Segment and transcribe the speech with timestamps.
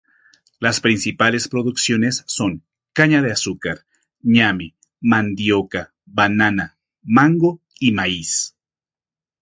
[0.59, 3.85] Las principales producciones son caña de azúcar,
[4.23, 8.55] ñame, mandioca, banana, mango y maíz.